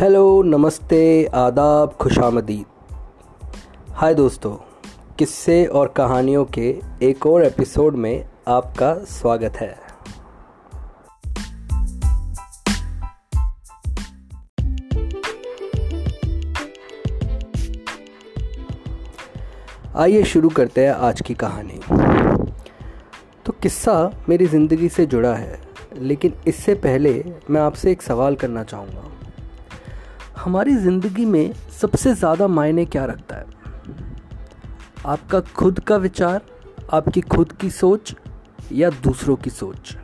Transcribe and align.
Hello, 0.00 0.42
नमस्ते, 0.42 1.24
आदाब, 1.34 1.92
खुशामदीद। 1.92 2.66
हाय 3.92 4.14
दोस्तों, 4.14 4.52
किस्से 5.18 5.64
और 5.66 5.88
कहानियों 5.88 6.44
के 6.44 6.68
एक 7.02 7.26
और 7.26 7.44
एपिसोड 7.44 7.96
में 7.96 8.24
आपका 8.48 8.94
स्वागत 8.94 9.56
है। 9.56 9.76
आइए 19.96 20.22
शुरू 20.24 20.48
करते 20.48 20.86
हैं 20.86 20.92
आज 20.92 21.20
की 21.20 21.34
कहानी। 21.34 21.80
तो 23.46 23.52
किस्सा 23.52 24.10
मेरी 24.28 24.46
ज़िंदगी 24.46 24.88
से 24.88 25.06
जुड़ा 25.06 25.34
है, 25.34 25.60
लेकिन 25.96 26.34
इससे 26.46 26.74
पहले 26.74 27.24
मैं 27.50 27.60
आपसे 27.60 27.92
एक 27.92 28.02
सवाल 28.02 28.36
करना 28.36 28.64
चाहूँगा। 28.64 29.09
हमारी 30.44 30.76
ज़िंदगी 30.76 31.24
में 31.24 31.52
सबसे 31.80 32.14
ज़्यादा 32.14 32.46
मायने 32.48 32.84
क्या 32.84 33.04
रखता 33.04 33.36
है? 33.36 33.44
आपका 35.06 35.40
खुद 35.40 35.80
का 35.80 35.96
विचार, 35.96 36.42
आपकी 36.92 37.20
खुद 37.20 37.52
की 37.52 37.70
सोच 37.70 38.14
या 38.72 38.90
दूसरों 38.90 39.36
की 39.36 39.50
सोच? 39.50 39.96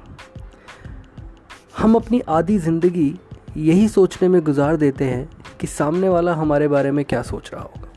हम 1.79 1.95
अपनी 1.95 2.21
आधी 2.21 2.59
ज़िंदगी 2.59 3.19
यही 3.57 3.89
सोचने 3.89 4.29
में 4.29 4.45
गुजार 4.45 4.77
देते 4.77 5.05
हैं 5.05 5.29
कि 5.61 5.67
सामने 5.67 6.09
वाला 6.09 6.35
हमारे 6.35 6.69
बारे 6.69 6.91
में 6.91 7.05
क्या 7.05 7.23
सोच 7.23 7.51
रहा 7.55 7.63
होगा। 7.63 7.89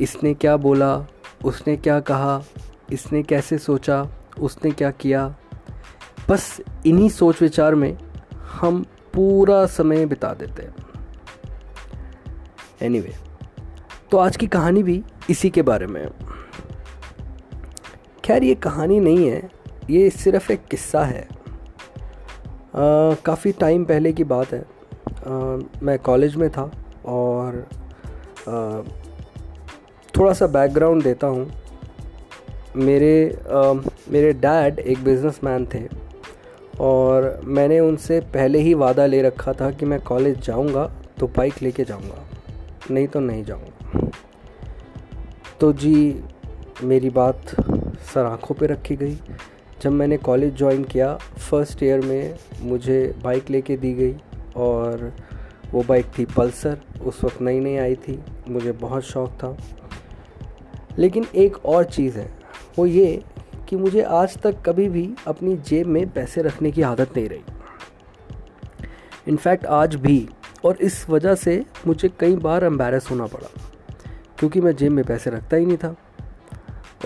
इसने 0.00 0.34
क्या 0.34 0.56
बोला, 0.56 1.06
उसने 1.44 1.76
क्या 1.76 2.00
कहा, 2.00 2.42
इसने 2.92 3.22
कैसे 3.22 3.58
सोचा, 3.58 4.08
उसने 4.40 4.70
क्या 4.70 4.90
किया? 4.90 5.34
बस 6.30 6.60
इन्हीं 6.86 7.08
सोच 7.08 7.42
विचार 7.42 7.74
में 7.74 7.98
हम 8.60 8.84
पूरा 9.14 9.64
समय 9.66 10.06
बिता 10.06 10.32
देते 10.34 10.62
हैं। 10.62 10.74
एनीवे 12.82 13.08
anyway, 13.08 14.10
तो 14.10 14.18
आज 14.18 14.36
की 14.36 14.46
कहानी 14.46 14.82
भी 14.82 15.02
इसी 15.30 15.50
के 15.50 15.62
बारे 15.62 15.86
में 15.86 16.00
है। 16.02 16.10
खैर 18.24 18.44
ये 18.44 18.54
कहानी 18.54 19.00
नहीं 19.00 19.28
है 19.28 19.50
ये 19.90 20.10
सिर्फ़ 20.10 20.52
एक 20.52 20.64
किस्सा 20.64 21.04
है। 21.04 21.28
काफ़ी 22.76 23.52
टाइम 23.52 23.84
पहले 23.84 24.12
की 24.12 24.24
बात 24.24 24.52
है। 24.52 24.60
आ, 24.60 25.58
मैं 25.82 25.98
कॉलेज 25.98 26.36
में 26.36 26.50
था 26.50 26.70
और 27.06 27.66
आ, 28.48 28.82
थोड़ा 30.16 30.32
सा 30.32 30.46
बैकग्राउंड 30.46 31.02
देता 31.02 31.26
हूँ। 31.26 31.50
मेरे 32.76 33.38
आ, 33.50 33.72
मेरे 34.08 34.32
डैड 34.32 34.78
एक 34.78 35.04
बिजनेसमैन 35.04 35.66
थे। 35.66 36.09
और 36.80 37.40
मैंने 37.44 37.78
उनसे 37.80 38.20
पहले 38.34 38.58
ही 38.58 38.72
वादा 38.74 39.06
ले 39.06 39.20
रखा 39.22 39.52
था 39.52 39.70
कि 39.70 39.86
मैं 39.86 40.00
कॉलेज 40.00 40.38
जाऊँगा 40.38 40.84
तो 41.18 41.26
बाइक 41.26 41.62
लेके 41.62 41.84
जाऊँगा, 41.84 42.24
नहीं 42.90 43.06
तो 43.06 43.20
नहीं 43.20 43.44
जाऊँगा। 43.44 44.10
तो 45.60 45.72
जी, 45.72 46.22
मेरी 46.82 47.10
बात 47.10 47.54
सर 48.14 48.24
आँखों 48.24 48.54
पर 48.54 48.66
रखी 48.66 48.96
गई। 48.96 49.18
जब 49.82 49.92
मैंने 49.92 50.16
कॉलेज 50.18 50.56
ज्वाइन 50.56 50.84
किया 50.84 51.14
फ़र्स्ट 51.16 51.82
ईयर 51.82 52.00
में 52.00 52.34
मुझे 52.60 53.02
बाइक 53.24 53.50
लेके 53.50 53.76
दी 53.76 53.92
गई 53.94 54.14
और 54.58 55.12
वो 55.72 55.82
बाइक 55.88 56.06
थी 56.18 56.24
पल्सर 56.26 56.78
उस 57.02 57.22
वक्त 57.24 57.40
नई 57.42 57.60
नई 57.60 57.76
आई 57.76 57.94
थी, 57.96 58.18
मुझे 58.48 58.72
बहुत 58.72 59.02
शौक़ 59.02 59.30
था। 59.34 59.56
लेकिन 60.98 61.26
एक 61.34 61.64
और 61.66 61.84
चीज़ 61.84 62.18
है, 62.18 62.30
वो 62.78 62.86
ये 62.86 63.22
कि 63.70 63.76
मुझे 63.76 64.02
आज 64.02 64.36
तक 64.38 64.62
कभी 64.66 64.88
भी 64.88 65.08
अपनी 65.26 65.56
जेब 65.58 65.86
में 65.86 66.08
पैसे 66.10 66.42
रखने 66.42 66.70
की 66.70 66.82
आदत 66.82 67.16
नहीं 67.16 67.28
रही। 67.28 67.42
इनफैक्ट 69.28 69.66
आज 69.66 69.94
भी 69.96 70.28
और 70.64 70.76
इस 70.82 71.04
वजह 71.10 71.34
से 71.34 71.64
मुझे 71.86 72.10
कई 72.20 72.36
बार 72.38 72.64
एम्बेरस 72.64 73.10
होना 73.10 73.26
पड़ा 73.26 73.48
क्योंकि 74.38 74.60
मैं 74.60 74.74
जेब 74.76 74.92
में 74.92 75.04
पैसे 75.04 75.30
रखता 75.30 75.56
ही 75.56 75.66
नहीं 75.66 75.76
था। 75.76 75.94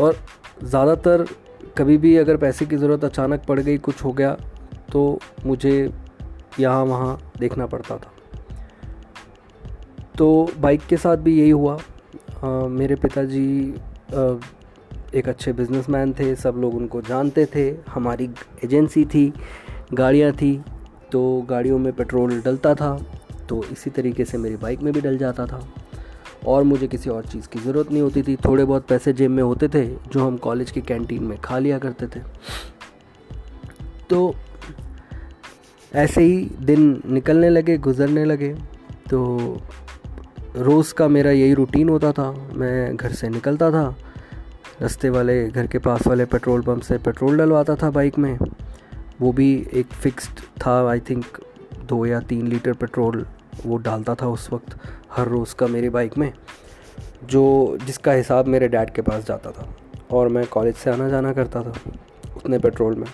और 0.00 0.16
ज़्यादातर 0.62 1.26
कभी 1.78 1.96
भी 1.98 2.16
अगर 2.16 2.36
पैसे 2.36 2.66
की 2.66 2.76
ज़रूरत 2.76 3.04
अचानक 3.04 3.44
पड़ 3.48 3.58
गई 3.60 3.78
कुछ 3.78 4.04
हो 4.04 4.12
गया 4.12 4.36
तो 4.92 5.18
मुझे 5.46 5.92
यहाँ 6.60 6.84
वहाँ 6.84 7.32
देखना 7.38 7.66
पड़ता 7.66 7.96
था। 7.96 8.12
तो 10.18 10.48
बाइक 10.58 10.86
के 10.86 10.96
साथ 10.96 11.16
भी 11.18 11.38
यही 11.40 11.50
हुआ। 11.50 11.74
आ, 11.74 12.48
मेरे 12.68 12.94
पिताजी 12.96 13.74
एक 15.14 15.28
अच्छे 15.28 15.52
बिजनेसमैन 15.52 16.12
थे, 16.12 16.34
सब 16.34 16.56
लोग 16.56 16.74
उनको 16.74 17.00
जानते 17.02 17.46
थे। 17.54 17.68
हमारी 17.88 18.28
एजेंसी 18.64 19.04
थी, 19.04 19.32
गाड़ियाँ 19.94 20.32
थी 20.32 20.60
तो 21.12 21.20
गाड़ियों 21.48 21.78
में 21.78 21.92
पेट्रोल 21.92 22.40
डलता 22.40 22.74
था 22.74 22.96
तो 23.48 23.62
इसी 23.72 23.90
तरीके 23.90 24.24
से 24.24 24.38
मेरी 24.38 24.56
बाइक 24.56 24.80
में 24.82 24.92
भी 24.92 25.00
डल 25.00 25.18
जाता 25.18 25.46
था। 25.46 25.60
और 26.46 26.62
मुझे 26.62 26.86
किसी 26.86 27.10
और 27.10 27.24
चीज़ 27.24 27.48
की 27.48 27.58
ज़रूरत 27.58 27.90
नहीं 27.92 28.02
होती 28.02 28.22
थी। 28.22 28.36
थोड़े 28.36 28.64
बहुत 28.64 28.86
पैसे 28.86 29.12
जेब 29.12 29.30
में 29.30 29.42
होते 29.42 29.68
थे, 29.68 29.84
जो 29.86 30.26
हम 30.26 30.36
कॉलेज 30.36 30.70
की 30.70 30.80
कैंटीन 30.80 31.22
में 31.22 31.38
खा 31.40 31.58
लिया 31.58 31.78
करते 31.78 32.06
थे। 32.06 32.20
तो 34.10 34.34
ऐसे 35.94 36.22
ही 36.22 36.36
दिन 36.62 37.02
निकलने 37.06 37.48
लगे, 37.48 37.76
गुजरने 37.78 38.24
लगे। 38.24 38.54
तो 39.10 39.60
रोज़ 40.56 40.92
का 40.94 41.08
मेरा 41.08 41.30
यही 41.30 41.54
रूटीन 41.54 41.88
होता 41.88 42.12
था। 42.12 42.30
मैं 42.54 42.96
घर 42.96 43.12
से 43.12 43.28
निकलता 43.28 43.70
था 43.70 43.94
रास्ते 44.80 45.08
वाले, 45.10 45.48
घर 45.48 45.66
के 45.66 45.78
पास 45.78 46.06
वाले 46.06 46.24
पेट्रोल 46.24 46.62
पंप 46.62 46.82
से 46.82 46.96
पेट्रोल 46.98 47.38
डलवाता 47.38 47.74
था 47.74 47.90
बाइक 47.90 48.18
में। 48.18 48.38
वो 49.20 49.32
भी 49.32 49.68
एक 49.72 49.86
फिक्स्ड 49.86 50.40
था 50.62 50.72
आई 50.90 51.00
थिंक 51.00 51.24
दो 51.84 52.06
या 52.06 52.20
तीन 52.20 52.46
लीटर 52.46 52.72
पेट्रोल 52.72 53.26
वो 53.66 53.76
डालता 53.76 54.14
था 54.14 54.28
उस 54.28 54.48
वक्त, 54.52 54.76
हर 55.12 55.28
रोज़ 55.28 55.54
का 55.54 55.66
मेरी 55.66 55.88
बाइक 55.88 56.18
में, 56.18 56.32
जो 57.24 57.78
जिसका 57.86 58.12
हिसाब 58.12 58.46
मेरे 58.46 58.68
डैड 58.68 58.90
के 58.90 59.02
पास 59.02 59.26
जाता 59.26 59.50
था 59.50 59.68
और 60.10 60.28
मैं 60.28 60.46
कॉलेज 60.46 60.74
से 60.74 60.90
आना 60.90 61.08
जाना 61.08 61.32
करता 61.32 61.62
था 61.62 61.74
उतने 62.36 62.58
पेट्रोल 62.58 62.94
में। 62.94 63.08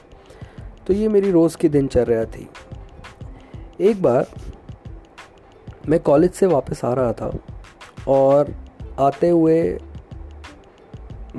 तो 0.86 0.92
ये 0.92 1.08
मेरी 1.08 1.30
रोज़ 1.30 1.56
की 1.56 1.68
दिनचर्या 1.68 2.24
थी। 2.24 2.48
एक 3.80 4.02
बार 4.02 4.26
मैं 5.88 6.00
कॉलेज 6.00 6.32
से 6.32 6.46
वापस 6.46 6.84
आ 6.84 6.94
रहा 6.94 7.12
था 7.12 7.32
और 8.08 8.54
आते 8.98 9.28
हुए 9.28 9.78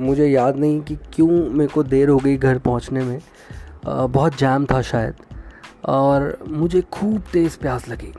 मुझे 0.02 0.26
याद 0.26 0.56
नहीं 0.56 0.80
कि 0.80 0.96
क्यों 0.96 1.50
मेरे 1.50 1.72
को 1.72 1.82
देर 1.82 2.08
हो 2.08 2.16
गई 2.16 2.36
घर 2.36 2.58
पहुँचने 2.58 3.04
में। 3.04 3.20
आ, 3.88 4.06
बहुत 4.06 4.36
जाम 4.38 4.66
था 4.66 4.82
शायद। 4.82 5.14
और 5.84 6.38
मुझे 6.48 6.80
खूब 6.80 7.22
तेज़ 7.32 7.58
प्यास 7.58 7.88
लगी। 7.88 8.12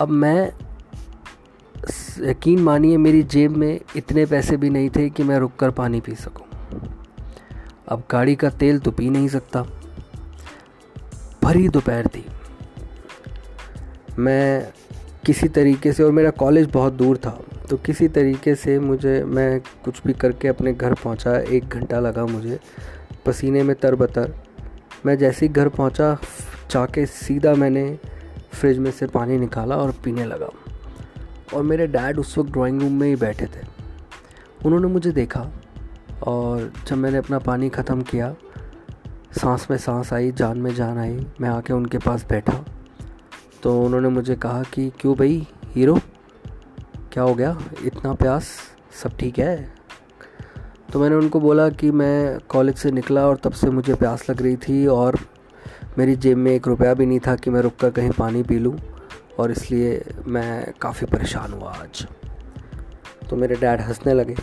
अब 0.00 0.08
मैं 0.08 0.52
यकीन 2.20 2.60
मानिए 2.60 2.96
मेरी 2.96 3.22
जेब 3.22 3.56
में 3.56 3.80
इतने 3.96 4.26
पैसे 4.26 4.56
भी 4.56 4.70
नहीं 4.70 4.90
थे 4.90 5.10
कि 5.10 5.22
मैं 5.22 5.38
रुक 5.38 5.56
कर 5.56 5.70
पानी 5.70 6.00
पी 6.00 6.14
सकूँ। 6.14 6.46
अब 7.88 8.02
गाड़ी 8.10 8.34
का 8.34 8.50
तेल 8.50 8.78
तो 8.78 8.90
पी 8.90 9.10
नहीं 9.10 9.28
सकता। 9.28 9.64
भरी 11.42 11.68
दोपहर 11.68 12.06
थी। 12.06 12.26
मैं 14.18 14.72
किसी 15.28 15.48
तरीके 15.50 15.92
से, 15.92 16.02
और 16.02 16.12
मेरा 16.12 16.30
कॉलेज 16.32 16.68
बहुत 16.72 16.92
दूर 16.92 17.16
था 17.16 17.30
तो 17.70 17.76
किसी 17.76 18.06
तरीके 18.08 18.54
से 18.54 18.78
मुझे, 18.80 19.22
मैं 19.24 19.60
कुछ 19.84 20.00
भी 20.06 20.12
करके 20.12 20.48
अपने 20.48 20.72
घर 20.72 20.94
पहुँचा, 20.94 21.34
एक 21.36 21.64
घंटा 21.66 21.98
लगा 22.00 22.24
मुझे, 22.26 22.58
पसीने 23.26 23.62
में 23.62 23.74
तरबतर। 23.76 24.32
मैं 25.06 25.16
जैसे 25.18 25.46
ही 25.46 25.52
घर 25.52 25.68
पहुँचा, 25.68 26.16
जाके 26.70 27.04
सीधा 27.06 27.54
मैंने 27.54 27.84
फ्रिज 28.52 28.78
में 28.78 28.90
से 28.90 29.06
पानी 29.06 29.36
निकाला 29.38 29.76
और 29.76 29.92
पीने 30.04 30.24
लगा। 30.24 30.48
और 31.54 31.62
मेरे 31.62 31.86
डैड 31.86 32.18
उस 32.18 32.36
वक्त 32.38 32.50
ड्राइंग 32.52 32.80
रूम 32.82 32.92
में 32.92 33.06
ही 33.08 33.16
बैठे 33.16 33.46
थे। 33.46 33.66
उन्होंने 34.64 34.88
मुझे 34.88 35.12
देखा, 35.12 35.46
और 36.22 36.72
जब 36.88 36.96
मैंने 36.96 37.18
अपना 37.18 37.38
पानी 37.40 37.68
ख़त्म 37.68 38.02
किया, 38.02 38.34
सांस 39.32 39.66
में 39.70 39.76
सांस 39.78 40.12
आई, 40.12 40.32
जान 40.32 40.58
में 40.58 40.74
जान 40.74 40.98
आई, 40.98 41.26
मैं 41.40 41.48
आके 41.48 41.72
उनके 41.72 41.98
पास 41.98 42.26
बैठा। 42.30 42.64
तो 43.62 43.82
उन्होंने 43.82 44.08
मुझे 44.08 44.34
कहा 44.34 44.62
कि, 44.62 44.92
क्यों 45.00 45.14
भाई, 45.16 45.46
हीरो? 45.64 45.98
क्या 47.12 47.22
हो 47.22 47.34
गया? 47.34 47.58
इतना 47.84 48.12
प्यास? 48.12 48.48
सब 49.02 49.16
ठीक 49.16 49.38
है? 49.38 49.74
तो 50.92 51.00
मैंने 51.00 51.16
उनको 51.16 51.40
बोला 51.40 51.68
कि 51.68 51.90
मैं 51.90 52.38
कॉलेज 52.48 52.74
से 52.74 52.90
निकला 52.90 53.26
और 53.26 53.36
तब 53.36 53.52
से 53.52 53.70
मुझे 53.70 53.94
प्यास 53.94 54.30
लग 54.30 54.42
रही 54.42 54.56
थी 54.56 54.86
और 54.86 55.18
मेरी 55.98 56.16
जेब 56.16 56.38
में 56.38 56.52
एक 56.52 56.68
रुपया 56.68 56.94
भी 56.94 57.06
नहीं 57.06 57.20
था 57.26 57.36
कि 57.36 57.50
मैं 57.50 57.60
रुक 57.60 57.76
कर 57.76 57.90
कहीं 57.90 58.10
पानी 58.10 58.42
पी 58.42 58.58
लूँ 58.58 58.78
और 59.38 59.50
इसलिए 59.50 60.04
मैं 60.26 60.72
काफ़ी 60.80 61.06
परेशान 61.06 61.52
हुआ 61.52 61.70
आज। 61.70 62.06
तो 63.30 63.36
मेरे 63.36 63.54
डैड 63.54 63.80
हंसने 63.80 64.14
लगे 64.14 64.34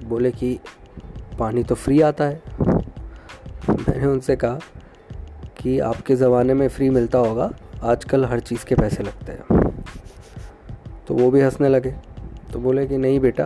तो 0.00 0.06
बोले 0.06 0.30
कि, 0.30 0.58
पानी 1.38 1.62
तो 1.62 1.74
फ्री 1.74 2.00
आता 2.00 2.24
है। 2.24 2.42
मैंने 3.70 4.06
उनसे 4.06 4.36
कहा 4.36 4.58
कि, 5.58 5.78
आपके 5.78 6.16
ज़माने 6.16 6.54
में 6.54 6.68
फ्री 6.68 6.90
मिलता 6.90 7.18
होगा 7.18 7.52
आजकल 7.82 8.24
हर 8.24 8.40
चीज़ 8.40 8.64
के 8.64 8.74
पैसे 8.74 9.02
लगते 9.02 9.32
हैं। 9.32 9.70
तो 11.08 11.14
वो 11.14 11.30
भी 11.30 11.40
हंसने 11.40 11.68
लगे। 11.68 11.94
तो 12.52 12.58
बोले 12.58 12.86
कि, 12.86 12.98
नहीं 12.98 13.20
बेटा, 13.20 13.44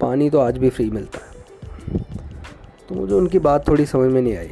पानी 0.00 0.30
तो 0.30 0.38
आज 0.38 0.58
भी 0.58 0.70
फ्री 0.70 0.90
मिलता 0.90 1.18
है। 1.18 1.36
तो 2.88 2.94
मुझे 2.94 3.14
उनकी 3.14 3.38
बात 3.38 3.68
थोड़ी 3.68 3.86
समझ 3.86 4.12
में 4.12 4.22
नहीं 4.22 4.36
आई। 4.36 4.50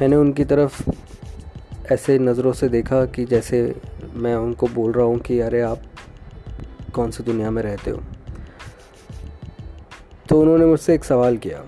मैंने 0.00 0.16
उनकी 0.16 0.44
तरफ़ 0.44 0.90
ऐसे 1.92 2.18
नज़रों 2.18 2.52
से 2.52 2.68
देखा 2.68 3.04
कि 3.04 3.24
जैसे 3.24 3.74
मैं 4.14 4.34
उनको 4.34 4.66
बोल 4.66 4.92
रहा 4.92 5.06
हूँ 5.06 5.18
कि, 5.18 5.40
अरे, 5.40 5.60
आप 5.60 5.78
कौन 6.94 7.10
सी 7.10 7.22
दुनिया 7.22 7.50
में 7.50 7.62
रहते 7.62 7.90
हो? 7.90 8.00
तो 10.28 10.40
उन्होंने 10.40 10.66
मुझसे 10.66 10.94
एक 10.94 11.04
सवाल 11.04 11.36
किया। 11.36 11.64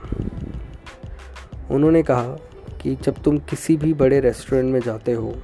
उन्होंने 1.70 2.02
कहा 2.02 2.36
कि, 2.82 2.96
जब 2.96 3.22
तुम 3.22 3.38
किसी 3.38 3.76
भी 3.76 3.94
बड़े 3.94 4.20
रेस्टोरेंट 4.20 4.72
में 4.72 4.80
जाते 4.80 5.12
हो 5.12 5.34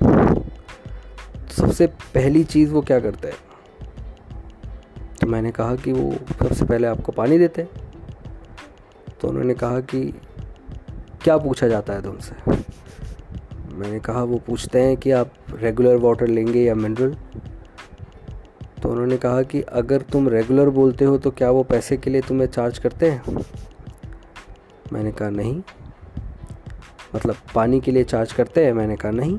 सबसे 1.59 1.87
पहली 2.15 2.45
चीज़ 2.45 2.73
वो 2.73 2.81
क्या 2.83 3.01
करता 3.01 3.29
है? 3.29 3.35
तो 5.21 5.27
मैंने 5.27 5.51
कहा 5.51 5.75
कि 5.77 5.93
वो 5.93 6.13
सबसे 6.13 6.65
पहले 6.65 6.87
आपको 6.87 7.13
पानी 7.13 7.39
देते 7.39 7.63
हैं। 7.63 7.71
तो 9.21 9.29
उन्होंने 9.29 9.55
कहा 9.55 9.81
कि 9.81 10.01
क्या 11.23 11.37
पूछा 11.39 11.69
जाता 11.69 11.93
है 11.93 12.03
तुमसे? 12.03 12.35
मैंने 13.73 13.99
कहा, 14.01 14.23
वो 14.23 14.39
पूछते 14.39 14.81
हैं 14.81 14.97
कि 14.97 15.11
आप 15.11 15.33
रेगुलर 15.55 15.97
वाटर 15.97 16.27
लेंगे 16.27 16.63
या 16.65 16.75
मिनरल 16.75 17.17
तो 18.83 18.89
उन्होंने 18.89 19.17
कहा 19.17 19.43
कि 19.43 19.61
अगर 19.63 20.03
तुम 20.03 20.29
रेगुलर 20.29 20.69
बोलते 20.71 21.05
हो 21.05 21.19
तो 21.19 21.31
क्या 21.31 21.51
वो 21.51 21.63
पैसे 21.63 21.97
के 21.97 22.11
लिए 22.11 22.21
तुम्हें 22.21 22.47
चार्ज 22.49 22.79
करते 22.79 23.11
हैं? 23.11 23.37
मैंने 24.93 25.13
कहा, 25.13 25.31
नहीं। 25.31 25.63
मतलब 27.15 27.37
पानी 27.55 27.81
के 27.81 27.91
लिए 27.91 28.05
चार्ज 28.05 28.33
करते 28.33 28.65
हैं? 28.65 28.73
मैंने 28.73 28.97
कहा, 28.97 29.13
नहीं। 29.13 29.39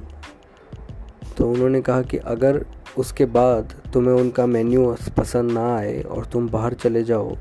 तो 1.39 1.51
उन्होंने 1.51 1.81
कहा 1.81 2.01
कि 2.01 2.17
अगर 2.17 2.65
उसके 2.97 3.25
बाद 3.25 3.73
तुम्हें 3.93 4.15
उनका 4.15 4.45
मेन्यू 4.45 4.95
पसंद 5.17 5.51
ना 5.51 5.77
आए 5.77 6.01
और 6.01 6.25
तुम 6.25 6.49
बाहर 6.49 6.73
चले 6.73 7.03
जाओ 7.03 7.35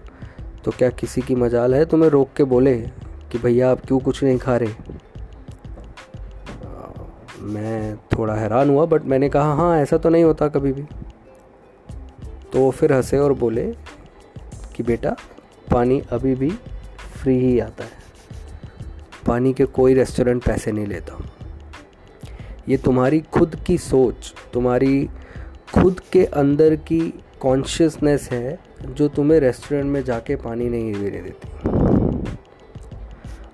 तो 0.65 0.71
क्या 0.71 0.91
किसी 0.91 1.21
की 1.21 1.35
मजाल 1.35 1.75
है 1.75 1.85
तुम्हें 1.85 2.11
रोक 2.11 2.29
के 2.37 2.45
बोले 2.45 2.75
कि 3.33 3.39
भैया 3.39 3.71
आप 3.71 3.87
क्यों 3.87 3.99
कुछ 3.99 4.23
नहीं 4.25 4.39
खा 4.39 4.57
रहे? 4.57 4.75
मैं 7.41 7.97
थोड़ा 7.97 8.35
हैरान 8.35 8.71
हुआ 8.71 8.85
बट 8.87 9.05
मैंने 9.05 9.29
कहा 9.29 9.55
हाँ 9.55 9.79
ऐसा 9.79 9.99
तो 9.99 10.09
नहीं 10.09 10.25
होता 10.25 10.49
कभी 10.49 10.73
भी. 10.73 10.83
तो 12.53 12.71
फिर 12.71 12.93
हंसे 12.93 13.19
और 13.19 13.33
बोले 13.33 13.75
कि 14.77 14.83
बेटा, 14.83 15.17
पानी 15.71 16.03
अभी 16.13 16.35
भी 16.35 16.51
फ्री 17.23 17.39
ही 17.39 17.59
आता 17.59 17.85
है। 17.85 17.91
पानी 19.27 19.53
के 19.53 19.65
कोई 19.65 19.95
रेस्टोरेंट 19.95 20.45
पैसे 20.45 20.73
नहीं 20.73 20.87
लेता। 20.87 21.19
ये 22.69 22.77
तुम्हारी 22.77 23.21
खुद 23.33 23.55
की 23.67 23.77
सोच, 23.79 24.33
तुम्हारी 24.53 25.09
खुद 25.75 26.01
के 26.13 26.25
अंदर 26.25 26.75
की 26.77 27.01
कॉन्शियसनेस 27.41 28.29
है, 28.33 28.59
जो 28.85 29.09
तुम्हें 29.09 29.39
रेस्टोरेंट 29.41 29.87
में 29.87 30.03
जाके 30.05 30.37
पानी 30.37 30.69
नहीं 30.69 30.93
देने 30.95 31.21
देती। 31.21 31.49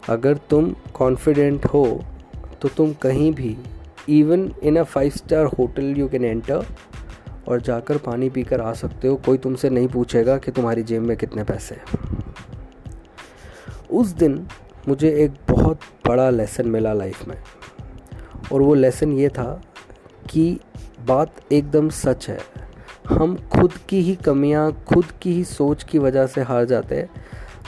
अगर 0.08 0.36
तुम 0.50 0.74
कॉन्फिडेंट 0.94 1.64
हो 1.64 1.84
तो 2.62 2.68
तुम 2.68 2.92
कहीं 2.92 3.32
भी 3.34 3.56
even 4.08 4.50
in 4.62 4.76
a 4.76 4.82
five 4.84 5.10
star 5.10 5.46
hotel 5.48 5.94
you 5.96 6.08
can 6.08 6.24
enter 6.24 6.66
और 7.48 7.60
जाकर 7.60 7.98
पानी 7.98 8.28
पीकर 8.30 8.60
आ 8.60 8.72
सकते 8.72 9.08
हो। 9.08 9.16
कोई 9.16 9.38
तुमसे 9.38 9.70
नहीं 9.70 9.88
पूछेगा 9.88 10.36
कि 10.38 10.50
तुम्हारी 10.50 10.82
जेब 10.82 11.02
में 11.02 11.16
कितने 11.16 11.44
पैसे 11.44 11.74
हैं। 11.74 11.84
उस 13.90 14.08
दिन 14.14 14.46
मुझे 14.88 15.10
एक 15.24 15.32
बहुत 15.50 15.80
बड़ा 16.08 16.28
लेसन 16.30 16.68
मिला 16.68 16.92
लाइफ 16.92 17.26
में। 17.28 17.36
और 18.52 18.62
वो 18.62 18.74
लेसन 18.74 19.12
ये 19.12 19.28
था 19.28 19.60
कि 20.30 20.58
बात 21.06 21.52
एकदम 21.52 21.88
सच 21.88 22.28
है। 22.28 22.38
हम 23.08 23.36
खुद 23.52 23.72
की 23.88 24.00
ही 24.00 24.14
कमियाँ, 24.16 24.70
खुद 24.88 25.04
की 25.22 25.32
ही 25.32 25.44
सोच 25.44 25.82
की 25.82 25.98
वजह 25.98 26.26
से 26.26 26.42
हार 26.42 26.64
जाते 26.64 26.96
हैं, 26.96 27.08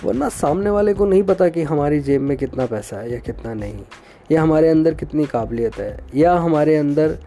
वरना 0.05 0.29
सामने 0.29 0.71
वाले 0.71 0.95
को 0.95 1.07
नहीं 1.07 1.23
पता 1.23 1.49
कि 1.49 1.63
हमारी 1.63 2.01
जेब 2.01 2.21
में 2.21 2.37
कितना 2.37 2.67
पैसा 2.67 2.97
है 2.97 3.13
या 3.13 3.19
कितना 3.19 3.55
नहीं, 3.55 3.85
या 4.33 4.43
हमारे 4.43 4.69
अंदर 4.69 4.95
कितनी 4.95 5.27
काबिलियत 5.27 5.77
है, 5.77 5.99
या 6.15 6.35
हमारे 6.35 6.77
अंदर 6.77 7.19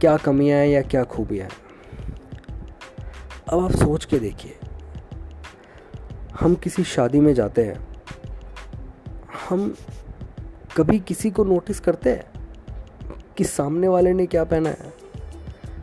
क्या 0.00 0.16
कमियाँ 0.16 0.60
हैं 0.60 0.68
या 0.68 0.82
क्या 0.82 1.04
खूबियाँ 1.04 1.48
हैं। 1.48 1.66
अब 3.48 3.64
आप 3.64 3.72
सोच 3.72 4.04
के 4.04 4.18
देखिए, 4.18 4.56
हम 6.40 6.54
किसी 6.54 6.84
शादी 6.84 7.20
में 7.20 7.32
जाते 7.34 7.64
हैं, 7.64 7.78
हम 9.48 9.74
कभी 10.76 10.98
किसी 10.98 11.30
को 11.30 11.44
नोटिस 11.44 11.80
करते 11.80 12.10
हैं? 12.10 12.37
कि 13.38 13.44
सामने 13.44 13.88
वाले 13.88 14.12
ने 14.12 14.26
क्या 14.26 14.44
पहना 14.44 14.68
है? 14.68 14.92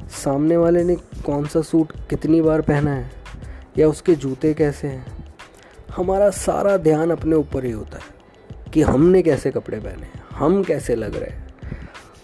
सामने 0.09 0.57
वाले 0.57 0.83
ने 0.83 0.95
कौन 0.95 1.45
सा 1.45 1.61
सूट 1.61 1.91
कितनी 2.09 2.41
बार 2.41 2.61
पहना 2.61 2.93
है? 2.93 3.11
या 3.77 3.87
उसके 3.87 4.15
जूते 4.15 4.53
कैसे 4.53 4.87
हैं? 4.87 5.25
हमारा 5.95 6.29
सारा 6.29 6.77
ध्यान 6.77 7.11
अपने 7.11 7.35
ऊपर 7.35 7.65
ही 7.65 7.71
होता 7.71 7.97
है 7.97 8.15
कि 8.73 8.81
हमने 8.81 9.21
कैसे 9.21 9.51
कपड़े 9.51 9.79
पहने 9.79 10.07
हम 10.35 10.63
कैसे 10.63 10.95
लग 10.95 11.15
रहे 11.15 11.29
हैं, 11.29 11.47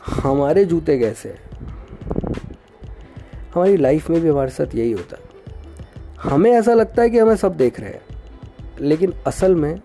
हमारे 0.07 0.65
जूते 0.65 0.99
कैसे 0.99 1.29
हैं। 1.29 1.51
हमारी 3.55 3.77
लाइफ 3.77 4.09
में 4.09 4.21
भी 4.21 4.29
हमारे 4.29 4.49
साथ 4.49 4.75
यही 4.75 4.91
होता 4.91 5.17
है। 5.17 5.55
हमें 6.19 6.51
ऐसा 6.51 6.73
लगता 6.73 7.01
है 7.01 7.09
कि 7.09 7.19
हमें 7.19 7.35
सब 7.35 7.57
देख 7.57 7.79
रहे 7.79 7.89
हैं, 7.89 8.01
लेकिन 8.79 9.13
असल 9.27 9.55
में 9.55 9.81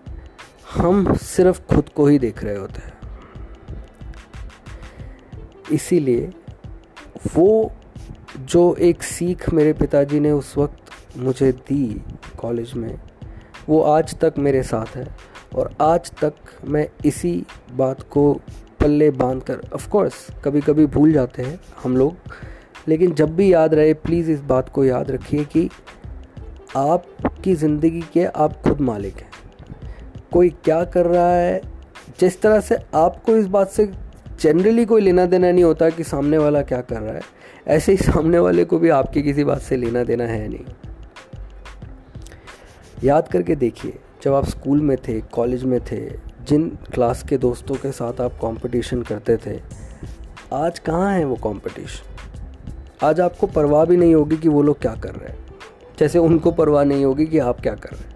हम 0.73 1.13
सिर्फ़ 1.13 1.61
खुद 1.61 1.89
को 1.89 2.07
ही 2.07 2.19
देख 2.19 2.43
रहे 2.43 2.57
होते 2.57 2.79
हैं। 2.79 2.96
इसीलिए 5.71 6.29
वो 7.35 7.71
जो 8.39 8.73
एक 8.75 9.03
सीख 9.03 9.49
मेरे 9.53 9.73
पिताजी 9.73 10.19
ने 10.19 10.31
उस 10.31 10.57
वक्त 10.57 11.17
मुझे 11.17 11.51
दी 11.51 12.01
कॉलेज 12.39 12.73
में, 12.73 12.99
वो 13.69 13.81
आज 13.81 14.17
तक 14.19 14.33
मेरे 14.37 14.63
साथ 14.63 14.95
है। 14.95 15.07
और 15.55 15.71
आज 15.81 16.11
तक 16.11 16.33
मैं 16.65 16.87
इसी 17.05 17.31
बात 17.73 18.01
को 18.11 18.33
पल्ले 18.79 19.09
बाँध 19.11 19.41
कर 19.43 19.61
ऑफकोर्स 19.75 20.13
कभी 20.45 20.61
कभी 20.61 20.85
भूल 20.85 21.11
जाते 21.13 21.43
हैं 21.43 21.59
हम 21.83 21.97
लोग, 21.97 22.15
लेकिन 22.87 23.13
जब 23.13 23.35
भी 23.35 23.51
याद 23.53 23.73
रहे 23.73 23.93
प्लीज़ 23.93 24.31
इस 24.31 24.41
बात 24.41 24.69
को 24.69 24.83
याद 24.85 25.11
रखिए 25.11 25.45
कि 25.45 25.69
आपकी 26.77 27.55
ज़िंदगी 27.55 28.01
के 28.13 28.25
आप 28.25 28.61
खुद 28.61 28.81
मालिक 28.81 29.15
हैं। 29.15 29.29
कोई 30.33 30.49
क्या 30.63 30.83
कर 30.85 31.05
रहा 31.05 31.29
है, 31.29 31.61
जिस 32.19 32.41
तरह 32.41 32.59
से 32.59 32.77
आपको 32.95 33.35
इस 33.35 33.47
बात 33.47 33.69
से 33.69 33.85
जनरली 34.39 34.85
कोई 34.85 35.01
लेना 35.01 35.25
देना 35.25 35.51
नहीं 35.51 35.63
होता 35.63 35.89
कि 35.89 36.03
सामने 36.03 36.37
वाला 36.37 36.61
क्या 36.61 36.81
कर 36.81 37.01
रहा 37.01 37.13
है। 37.13 37.21
ऐसे 37.67 37.91
ही 37.91 37.97
सामने 37.97 38.39
वाले 38.39 38.65
को 38.65 38.79
भी 38.79 38.89
आपकी 38.89 39.23
किसी 39.23 39.43
बात 39.43 39.61
से 39.61 39.77
लेना 39.77 40.03
देना 40.03 40.23
है 40.23 40.47
नहीं। 40.47 40.65
याद 43.03 43.27
करके 43.27 43.55
देखिए, 43.55 43.93
जब 44.23 44.33
आप 44.33 44.45
स्कूल 44.45 44.81
में 44.81 44.97
थे, 44.97 45.21
कॉलेज 45.21 45.63
में 45.63 45.79
थे, 45.81 46.09
जिन 46.43 46.69
क्लास 46.93 47.23
के 47.23 47.37
दोस्तों 47.37 47.75
के 47.75 47.91
साथ 47.91 48.21
आप 48.21 48.31
कंपटीशन 48.31 49.01
करते 49.01 49.37
थे, 49.37 49.59
आज 50.53 50.79
कहाँ 50.79 51.13
है 51.13 51.25
वो 51.25 51.35
कंपटीशन 51.35 52.13
आज 53.03 53.19
आपको 53.19 53.47
परवाह 53.47 53.85
भी 53.85 53.97
नहीं 53.97 54.15
होगी 54.15 54.37
कि 54.37 54.49
वो 54.49 54.61
लोग 54.61 54.79
क्या 54.79 54.95
कर 54.95 55.09
रहे 55.09 55.29
हैं। 55.29 55.45
जैसे 55.99 56.19
उनको 56.19 56.51
परवाह 56.51 56.83
नहीं 56.83 57.05
होगी 57.05 57.25
कि 57.25 57.39
आप 57.39 57.61
क्या 57.61 57.75
कर 57.75 57.89
रहे 57.89 58.01
हैं। 58.01 58.15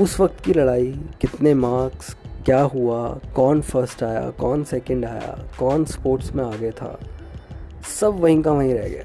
उस 0.00 0.20
वक्त 0.20 0.40
की 0.44 0.52
लड़ाई, 0.52 1.00
कितने 1.20 1.54
मार्क्स 1.54 2.16
क्या 2.46 2.60
हुआ? 2.62 3.20
कौन 3.36 3.60
फ़र्स्ट 3.60 4.02
आया? 4.02 4.30
कौन 4.30 4.64
सेकंड 4.64 5.04
आया? 5.04 5.44
कौन 5.58 5.84
स्पोर्ट्स 5.84 6.34
में 6.34 6.44
आगे 6.44 6.70
था? 6.70 6.98
सब 8.00 8.20
वहीं 8.20 8.42
का 8.42 8.52
वहीं 8.52 8.74
रह 8.74 8.88
गया 8.88 9.04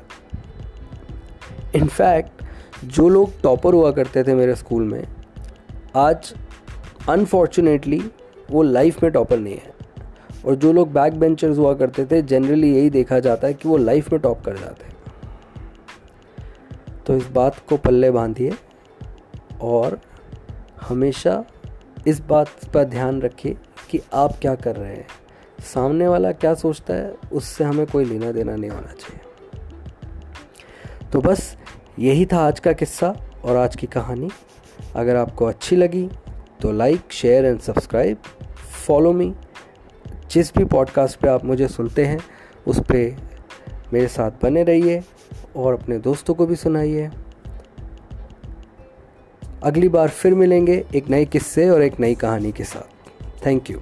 इनफैक्ट 1.76 2.44
जो 2.86 3.10
लोग 3.10 3.42
टॉपर 3.42 3.74
हुआ 3.74 3.92
करते 3.92 4.24
थे 4.24 4.36
मेरे 4.36 4.56
स्कूल 4.56 4.84
में, 4.84 5.08
आज 5.96 6.34
अनफॉर्चुनेटली 7.10 8.12
वो 8.52 8.62
लाइफ 8.62 9.04
में 9.04 9.12
टॉपर 9.12 9.40
नहीं 9.40 9.56
है। 9.56 9.74
और 10.46 10.56
जो 10.56 10.74
लोग 10.74 10.94
बैक 10.94 11.20
बेंचर्स 11.20 11.58
हुआ 11.58 11.74
करते 11.74 12.06
थे 12.06 12.22
जनरली 12.22 12.76
यही 12.76 12.90
देखा 12.90 13.20
जाता 13.20 13.48
है 13.48 13.54
कि 13.54 13.70
वो 13.70 13.78
लाइफ 13.78 14.12
में 14.12 14.22
टॉप 14.22 14.44
कर 14.46 14.58
जाते 14.58 14.86
हैं। 14.86 14.96
तो 17.08 17.16
इस 17.16 17.28
बात 17.28 17.60
को 17.70 17.78
पल्ले 17.78 18.12
बांधिए 18.12 18.54
और 19.62 20.00
हमेशा 20.82 21.44
इस 22.08 22.20
बात 22.20 22.48
पर 22.74 22.84
ध्यान 22.84 23.22
रखिए 23.22 23.58
कि 23.90 24.00
आप 24.14 24.34
क्या 24.42 24.56
कर 24.56 24.76
रहे 24.76 24.96
हैं। 24.96 25.08
सामने 25.60 26.08
वाला 26.08 26.32
क्या 26.32 26.54
सोचता 26.54 26.94
है, 26.94 27.14
उससे 27.32 27.64
हमें 27.64 27.88
कोई 27.88 28.06
लेना 28.06 28.32
देना 28.32 28.56
नहीं 28.56 28.72
होना 28.72 28.92
चाहिए। 28.92 29.20
तो 31.14 31.22
बस, 31.22 31.58
यही 32.00 32.26
था 32.26 32.48
आज 32.48 32.60
का 32.60 32.74
किस्सा 32.74 33.16
और 33.44 33.56
आज 33.56 33.76
की 33.76 33.88
कहानी। 33.88 34.30
अगर 34.96 35.16
आपको 35.16 35.46
अच्छी 35.46 35.76
लगी 35.76 36.10
तो 36.62 36.72
like, 36.72 37.12
share 37.12 37.46
and 37.46 37.60
subscribe. 37.60 38.18
Follow 38.88 39.14
me. 39.14 39.36
जिस 40.32 40.58
भी 40.58 40.66
पॉडकास्ट 40.66 41.20
पे 41.20 41.28
आप 41.28 41.46
मुझे 41.46 41.68
सुनते 41.68 42.06
हैं, 42.06 42.20
उस 42.68 42.80
पर 42.80 43.18
मेरे 43.94 44.08
साथ 44.08 44.32
बने 44.44 44.64
रहिए 44.64 45.04
और 45.56 45.74
अपने 45.74 45.98
दोस्तों 45.98 46.34
को 46.34 46.46
भी 46.46 46.56
सुनाइए। 46.56 47.10
अगली 49.64 49.90
बार 49.90 50.10
फिर 50.10 50.34
मिलेंगे 50.34 50.84
एक 50.96 51.10
नए 51.10 51.26
किस्से 51.26 51.70
और 51.70 51.82
एक 51.82 52.00
नई 52.00 52.16
कहानी 52.16 52.52
के 52.52 52.64
साथ। 52.64 53.46
Thank 53.46 53.70
you 53.70 53.80